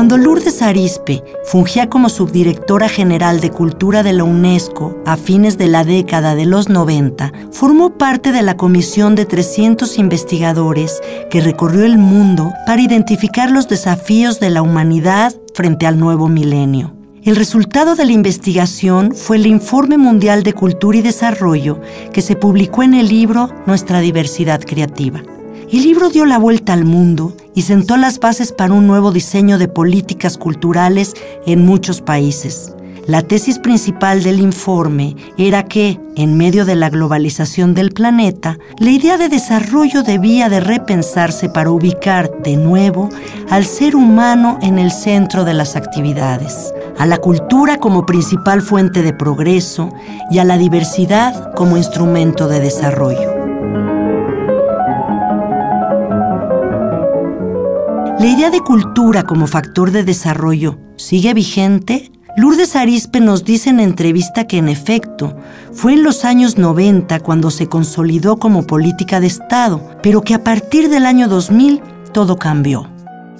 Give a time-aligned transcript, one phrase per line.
[0.00, 5.68] Cuando Lourdes Arispe fungía como subdirectora general de Cultura de la UNESCO a fines de
[5.68, 11.84] la década de los 90, formó parte de la comisión de 300 investigadores que recorrió
[11.84, 16.94] el mundo para identificar los desafíos de la humanidad frente al nuevo milenio.
[17.22, 21.78] El resultado de la investigación fue el Informe Mundial de Cultura y Desarrollo
[22.14, 25.20] que se publicó en el libro Nuestra Diversidad Creativa.
[25.70, 29.58] El libro dio la vuelta al mundo y sentó las bases para un nuevo diseño
[29.58, 31.14] de políticas culturales
[31.46, 32.74] en muchos países.
[33.06, 38.90] La tesis principal del informe era que, en medio de la globalización del planeta, la
[38.90, 43.08] idea de desarrollo debía de repensarse para ubicar de nuevo
[43.48, 49.02] al ser humano en el centro de las actividades, a la cultura como principal fuente
[49.02, 49.88] de progreso
[50.30, 53.39] y a la diversidad como instrumento de desarrollo.
[58.20, 62.12] ¿La idea de cultura como factor de desarrollo sigue vigente?
[62.36, 65.38] Lourdes Arispe nos dice en entrevista que en efecto
[65.72, 70.44] fue en los años 90 cuando se consolidó como política de Estado, pero que a
[70.44, 71.80] partir del año 2000
[72.12, 72.90] todo cambió.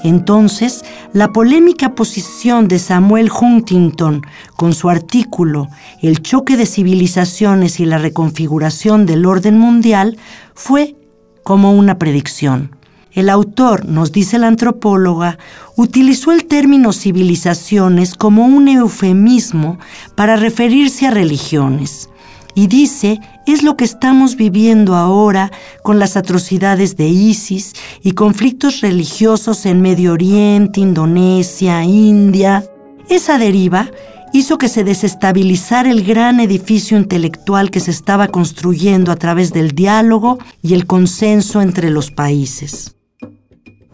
[0.03, 4.23] Entonces, la polémica posición de Samuel Huntington
[4.57, 5.69] con su artículo
[6.01, 10.17] El choque de civilizaciones y la reconfiguración del orden mundial
[10.55, 10.97] fue
[11.43, 12.80] como una predicción.
[13.13, 15.37] El autor, nos dice la antropóloga,
[15.77, 19.79] utilizó el término civilizaciones como un eufemismo
[20.15, 22.09] para referirse a religiones.
[22.55, 25.51] Y dice, es lo que estamos viviendo ahora
[25.83, 27.73] con las atrocidades de ISIS
[28.03, 32.65] y conflictos religiosos en Medio Oriente, Indonesia, India.
[33.09, 33.91] Esa deriva
[34.33, 39.73] hizo que se desestabilizara el gran edificio intelectual que se estaba construyendo a través del
[39.73, 42.95] diálogo y el consenso entre los países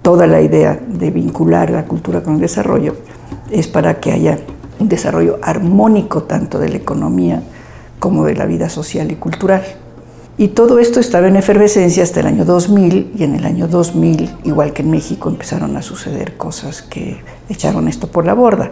[0.06, 2.94] toda la idea de vincular la cultura con el desarrollo
[3.50, 4.38] es para que haya
[4.78, 7.42] un desarrollo armónico tanto de la economía
[7.98, 9.64] como de la vida social y cultural.
[10.38, 14.30] Y todo esto estaba en efervescencia hasta el año 2000 y en el año 2000,
[14.44, 17.18] igual que en México, empezaron a suceder cosas que
[17.48, 18.70] echaron esto por la borda.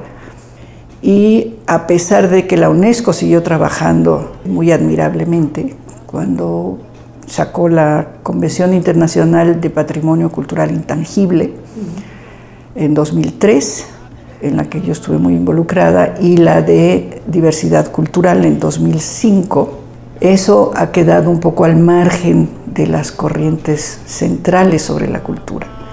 [1.03, 5.75] Y a pesar de que la UNESCO siguió trabajando muy admirablemente,
[6.07, 6.79] cuando
[7.27, 11.53] sacó la Convención Internacional de Patrimonio Cultural Intangible
[12.75, 13.87] en 2003,
[14.43, 19.81] en la que yo estuve muy involucrada, y la de Diversidad Cultural en 2005.
[20.21, 25.84] Eso ha quedado un poco al margen de las corrientes centrales sobre la cultura.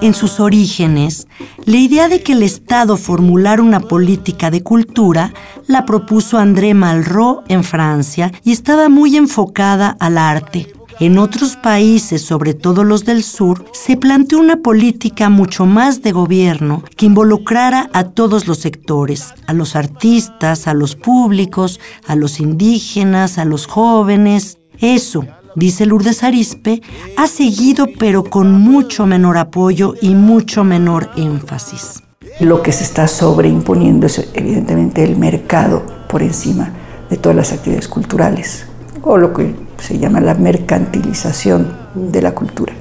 [0.00, 1.26] En sus orígenes,
[1.64, 5.32] la idea de que el Estado formulara una política de cultura
[5.66, 10.72] la propuso André Malraux en Francia y estaba muy enfocada al arte.
[11.00, 16.12] En otros países, sobre todo los del sur, se planteó una política mucho más de
[16.12, 22.38] gobierno que involucrara a todos los sectores, a los artistas, a los públicos, a los
[22.38, 24.58] indígenas, a los jóvenes.
[24.78, 26.82] Eso, dice Lourdes Arispe,
[27.16, 32.02] ha seguido pero con mucho menor apoyo y mucho menor énfasis.
[32.40, 36.72] Lo que se está sobreimponiendo es evidentemente el mercado por encima
[37.10, 38.66] de todas las actividades culturales,
[39.02, 42.72] o lo que se llama la mercantilización de la cultura.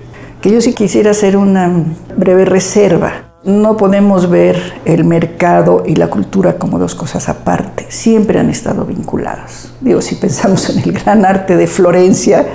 [0.42, 1.72] Que yo sí quisiera hacer una
[2.18, 8.40] breve reserva no podemos ver el mercado y la cultura como dos cosas aparte, siempre
[8.40, 9.74] han estado vinculadas.
[9.82, 12.48] Digo, si pensamos en el gran arte de Florencia,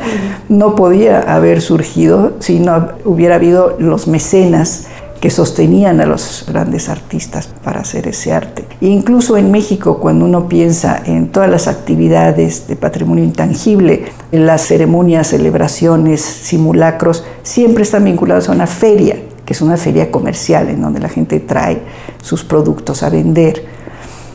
[0.48, 4.86] no podía haber surgido si no hubiera habido los mecenas
[5.20, 8.64] que sostenían a los grandes artistas para hacer ese arte.
[8.80, 14.62] incluso en México, cuando uno piensa en todas las actividades de patrimonio intangible, en las
[14.62, 19.16] ceremonias, celebraciones, simulacros, siempre están vinculados a una feria
[19.48, 21.80] que es una feria comercial en donde la gente trae
[22.20, 23.64] sus productos a vender.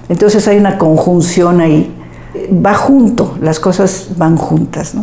[0.10, 1.96] Entonces hay una conjunción ahí,
[2.52, 4.96] va junto, las cosas van juntas.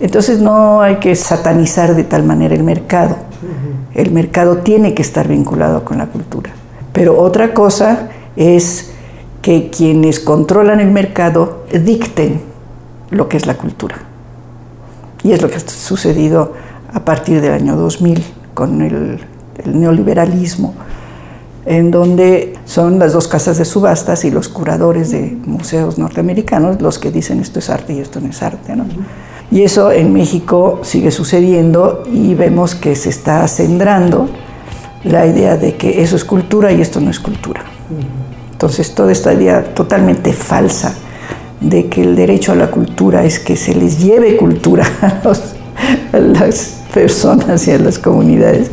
[0.00, 3.18] Entonces no hay que satanizar de tal manera el mercado.
[3.92, 6.50] El mercado tiene que estar vinculado con la cultura.
[6.94, 8.92] Pero otra cosa es
[9.42, 12.40] que quienes controlan el mercado dicten
[13.10, 13.96] lo que es la cultura.
[15.22, 16.54] Y es lo que ha sucedido
[16.90, 18.24] a partir del año 2000
[18.54, 19.20] con el,
[19.64, 20.74] el neoliberalismo,
[21.66, 26.98] en donde son las dos casas de subastas y los curadores de museos norteamericanos los
[26.98, 28.74] que dicen esto es arte y esto no es arte.
[28.74, 28.86] ¿no?
[29.50, 34.28] Y eso en México sigue sucediendo y vemos que se está acendrando
[35.04, 37.62] la idea de que eso es cultura y esto no es cultura.
[38.52, 40.94] Entonces toda esta idea totalmente falsa
[41.60, 44.84] de que el derecho a la cultura es que se les lleve cultura
[46.12, 48.70] a, las personas y a las comunidades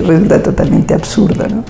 [0.00, 1.48] resulta totalmente absurda.
[1.48, 1.64] ¿no?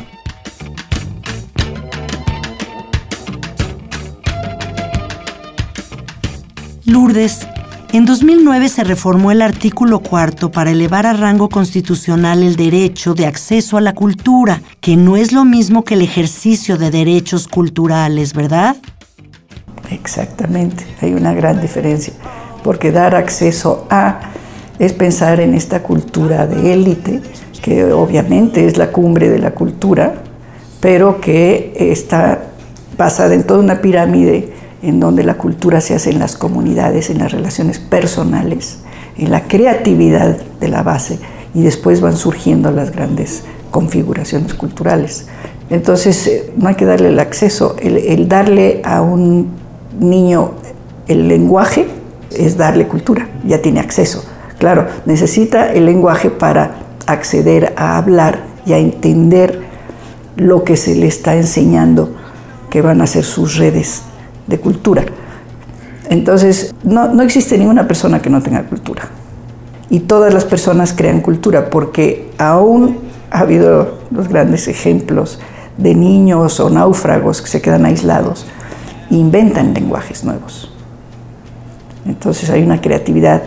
[6.84, 7.46] Lourdes,
[7.92, 13.26] en 2009 se reformó el artículo cuarto para elevar a rango constitucional el derecho de
[13.26, 18.34] acceso a la cultura, que no es lo mismo que el ejercicio de derechos culturales,
[18.34, 18.76] ¿verdad?
[19.90, 22.12] Exactamente, hay una gran diferencia,
[22.62, 24.20] porque dar acceso a
[24.78, 27.22] es pensar en esta cultura de élite,
[27.64, 30.16] que obviamente es la cumbre de la cultura,
[30.80, 32.42] pero que está
[32.98, 34.50] basada en toda una pirámide
[34.82, 38.80] en donde la cultura se hace en las comunidades, en las relaciones personales,
[39.16, 41.18] en la creatividad de la base
[41.54, 45.28] y después van surgiendo las grandes configuraciones culturales.
[45.70, 49.48] Entonces eh, no hay que darle el acceso, el, darle a un
[49.98, 50.52] niño
[51.08, 51.86] el lenguaje
[52.30, 54.22] es darle cultura, ya tiene acceso.
[54.58, 59.62] Claro, necesita el lenguaje para acceder a hablar y a entender
[60.36, 62.10] lo que se le está enseñando
[62.70, 64.02] que van a ser sus redes
[64.46, 65.04] de cultura.
[66.08, 69.08] Entonces, no, no existe ninguna persona que no tenga cultura.
[69.90, 72.98] Y todas las personas crean cultura porque aún
[73.30, 75.38] ha habido los grandes ejemplos
[75.76, 78.46] de niños o náufragos que se quedan aislados
[79.10, 80.70] e inventan lenguajes nuevos.
[82.06, 83.42] Entonces hay una creatividad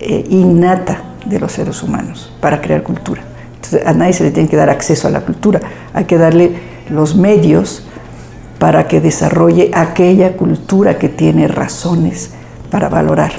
[0.00, 3.22] eh, innata de los seres humanos para crear cultura.
[3.54, 5.60] Entonces, a nadie se le tiene que dar acceso a la cultura,
[5.92, 6.52] hay que darle
[6.90, 7.84] los medios
[8.58, 12.30] para que desarrolle aquella cultura que tiene razones
[12.70, 13.32] para valorar.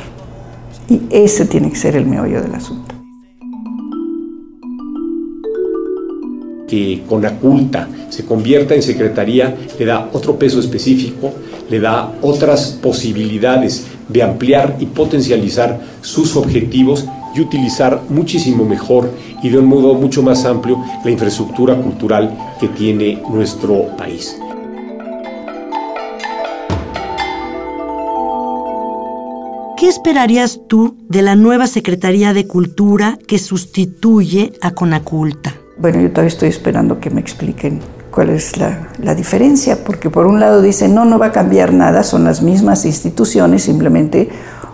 [0.89, 2.93] Y ese tiene que ser el meollo del asunto.
[6.67, 11.31] Que Conaculta se convierta en secretaría le da otro peso específico,
[11.69, 19.49] le da otras posibilidades de ampliar y potencializar sus objetivos y utilizar muchísimo mejor y
[19.49, 24.37] de un modo mucho más amplio la infraestructura cultural que tiene nuestro país.
[29.77, 35.55] ¿Qué esperarías tú de la nueva Secretaría de Cultura que sustituye a Conaculta?
[35.77, 40.39] Bueno, yo todavía estoy esperando que me expliquen cuál es la, diferencia, porque por un
[40.39, 44.29] lado dicen, no, no va a cambiar nada, son las mismas instituciones, simplemente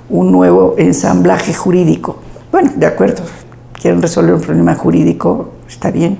[0.10, 2.20] un nuevo ensamblaje jurídico.
[2.52, 3.24] Bueno, de acuerdo,
[3.74, 6.18] quieren resolver un problema jurídico, está bien,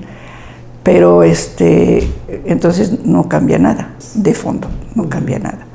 [0.82, 2.08] pero este,
[2.44, 5.66] entonces no cambia nada, de fondo, no cambia nada.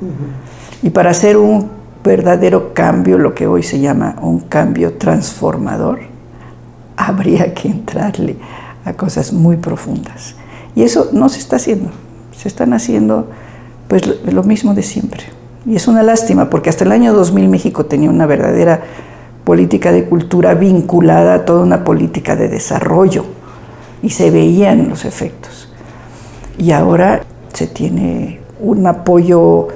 [0.82, 1.68] Y para hacer un
[2.02, 6.00] verdadero cambio, lo que hoy se llama un cambio transformador,
[6.96, 8.36] habría que entrarle
[8.84, 10.36] a cosas muy profundas.
[10.74, 11.90] Y eso no se está haciendo.
[12.36, 13.28] Se están haciendo
[13.88, 15.24] pues lo mismo de siempre.
[15.64, 18.82] Y es una lástima porque hasta el año 2000 México tenía una verdadera
[19.46, 23.24] política de cultura vinculada a toda una política de desarrollo
[24.02, 25.72] y se veían los efectos.
[26.58, 27.22] Y ahora
[27.52, 29.68] se tiene un apoyo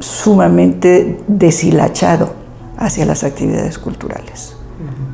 [0.00, 2.34] sumamente deshilachado
[2.76, 4.54] hacia las actividades culturales,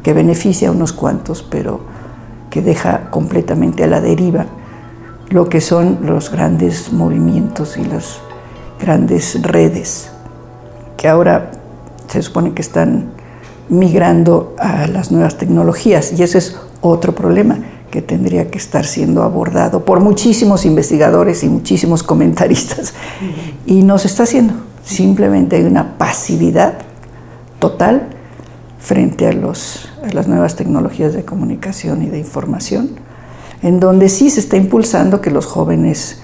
[0.02, 1.80] que beneficia a unos cuantos, pero
[2.50, 4.47] que deja completamente a la deriva
[5.28, 8.18] lo que son los grandes movimientos y las
[8.80, 10.11] grandes redes,
[10.97, 11.52] que ahora
[12.09, 13.22] se supone que están
[13.73, 17.59] migrando a las nuevas tecnologías, y ese es otro problema
[17.91, 22.93] que tendría que estar siendo abordado por muchísimos investigadores y muchísimos comentaristas,
[23.64, 24.55] y no se está haciendo.
[24.85, 26.75] Simplemente hay una pasividad
[27.59, 28.09] total
[28.79, 32.91] frente a, los, las nuevas tecnologías de comunicación y de información,
[33.62, 36.21] en donde sí se está impulsando que los jóvenes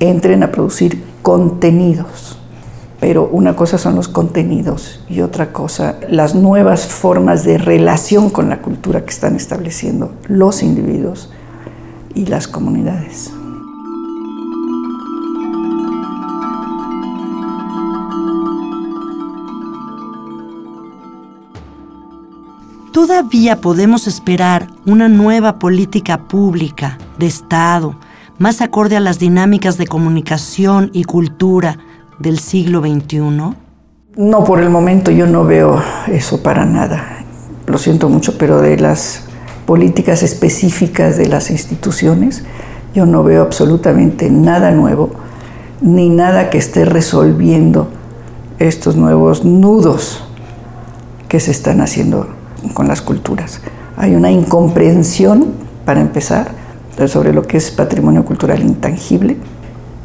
[0.00, 2.39] entren a producir contenidos.
[3.00, 8.50] Pero una cosa son los contenidos y otra cosa las nuevas formas de relación con
[8.50, 11.30] la cultura que están estableciendo los individuos
[12.14, 13.32] y las comunidades.
[22.92, 27.94] ¿Todavía podemos esperar una nueva política pública de Estado
[28.38, 31.78] más acorde a las dinámicas de comunicación y cultura
[32.20, 33.20] del siglo XXI?
[34.16, 37.24] No, por el momento yo no veo eso para nada.
[37.66, 39.24] Lo siento mucho, pero de las
[39.66, 42.44] políticas específicas de las instituciones.
[42.94, 45.10] Yo no veo absolutamente nada nuevo,
[45.80, 47.88] ni nada que esté resolviendo
[48.58, 50.22] estos nuevos nudos
[51.28, 52.28] que se están haciendo
[52.74, 53.62] con las culturas.
[53.96, 55.54] Hay una incomprensión,
[55.86, 56.50] para empezar,
[57.06, 59.38] sobre lo que es patrimonio cultural intangible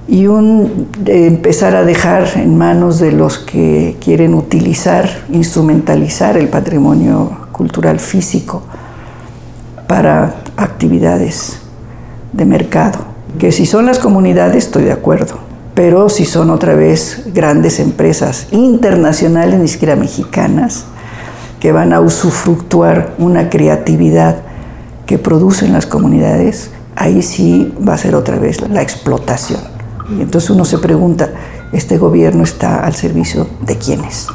[0.07, 7.31] y un empezar a dejar en manos de los que quieren utilizar, instrumentalizar el patrimonio
[7.51, 8.61] cultural físico
[9.87, 11.59] para actividades
[12.33, 12.99] de mercado.
[13.39, 15.39] Que si son las comunidades, estoy de acuerdo,
[15.73, 20.85] pero si son otra vez grandes empresas internacionales, ni siquiera mexicanas,
[21.59, 24.37] que van a usufructuar una creatividad
[25.05, 29.74] que producen las comunidades, ahí sí va a ser otra vez la explotación.
[30.09, 31.29] Y entonces uno se pregunta,
[31.71, 34.27] ¿este gobierno está al servicio de quiénes?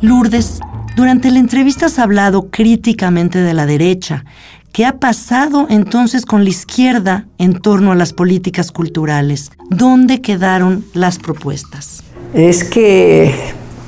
[0.00, 0.60] Lourdes,
[0.96, 4.24] durante la entrevista has hablado críticamente de la derecha.
[4.70, 9.50] ¿Qué ha pasado entonces con la izquierda en torno a las políticas culturales?
[9.70, 12.02] ¿Dónde quedaron las propuestas?
[12.32, 13.34] Es que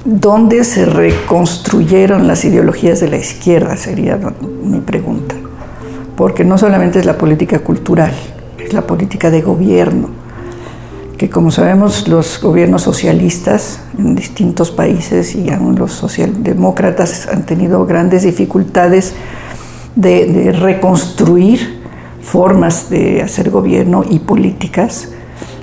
[0.05, 3.77] ¿dónde se reconstruyeron las ideologías de la izquierda?
[3.77, 4.19] Sería
[4.63, 5.36] mi pregunta.
[6.17, 8.13] Porque no solamente es la política cultural,
[8.59, 10.27] es la política de gobierno
[11.17, 17.87] que como sabemos los gobiernos socialistas en distintos países y aún los socialdemócratas han tenido
[17.87, 19.15] grandes dificultades
[19.95, 21.81] de, reconstruir
[22.21, 25.09] formas de hacer gobierno y políticas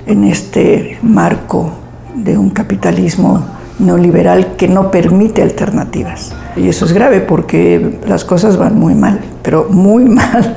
[0.06, 1.70] en este marco
[2.16, 3.46] de un capitalismo
[3.78, 6.32] neoliberal que no permite alternativas.
[6.56, 10.56] Y eso es grave porque las cosas van muy mal, pero muy mal.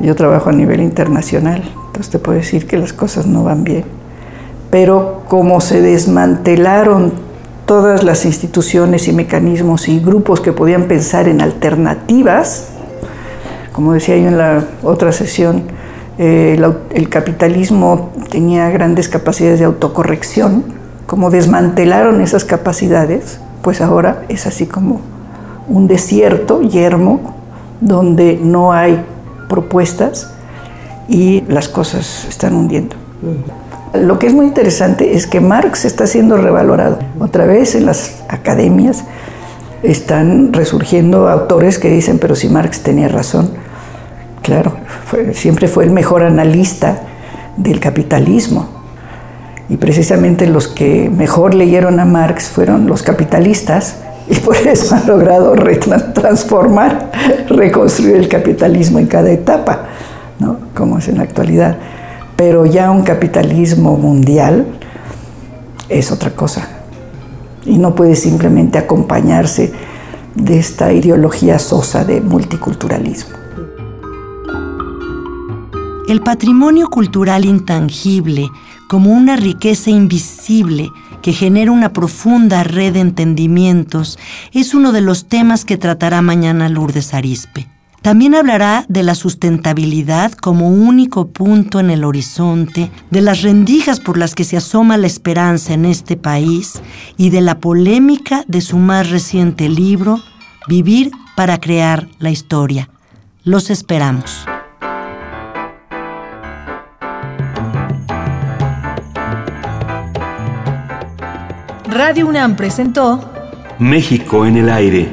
[0.00, 3.84] Yo trabajo a nivel internacional, entonces te puedo decir que las cosas no van bien
[4.70, 7.12] pero como se desmantelaron
[7.66, 12.68] todas las instituciones y mecanismos y grupos que podían pensar en alternativas,
[13.72, 15.64] como decía yo en la otra sesión,
[16.18, 16.60] eh,
[16.92, 20.64] el, capitalismo tenía grandes capacidades de autocorrección,
[21.10, 25.00] como desmantelaron esas capacidades, pues ahora es así como
[25.66, 27.34] un desierto yermo
[27.80, 29.04] donde no hay
[29.48, 30.32] propuestas
[31.08, 32.94] y las cosas se están hundiendo.
[33.92, 37.00] Lo que es muy interesante es que Marx está siendo revalorado.
[37.18, 39.02] Otra vez en las academias
[39.82, 43.50] están resurgiendo autores que dicen, pero si Marx tenía razón,
[44.42, 44.74] claro,
[45.32, 47.00] siempre fue el mejor analista
[47.56, 48.79] del capitalismo.
[49.70, 53.96] Y precisamente los que mejor leyeron a Marx fueron los capitalistas
[54.28, 55.54] y por eso han logrado
[56.12, 57.10] transformar,
[57.48, 59.86] reconstruir el capitalismo en cada etapa,
[60.38, 60.58] ¿no?
[60.74, 61.78] como es en la actualidad
[62.40, 64.66] pero ya un capitalismo mundial
[65.90, 66.66] es otra cosa.
[67.66, 69.74] Y no puede simplemente acompañarse
[70.34, 73.36] de esta ideología sosa de multiculturalismo.
[76.08, 78.48] El patrimonio cultural intangible,
[78.90, 80.90] como una riqueza invisible
[81.22, 84.18] que genera una profunda red de entendimientos,
[84.50, 87.68] es uno de los temas que tratará mañana Lourdes Arispe.
[88.02, 94.18] También hablará de la sustentabilidad como único punto en el horizonte, de las rendijas por
[94.18, 96.82] las que se asoma la esperanza en este país
[97.16, 100.18] y de la polémica de su más reciente libro,
[100.66, 102.90] Vivir para crear la historia.
[103.44, 104.49] Los esperamos.
[112.02, 113.30] Radio UNAM presentó
[113.78, 115.06] México en el aire.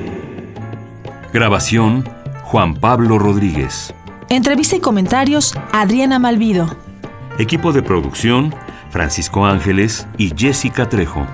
[1.33, 2.07] Grabación
[2.43, 3.93] Juan Pablo Rodríguez.
[4.29, 6.77] Entrevista y comentarios, Adriana Malvido.
[7.39, 8.55] Equipo de producción,
[8.89, 11.27] Francisco Ángeles y Jessica Trejo.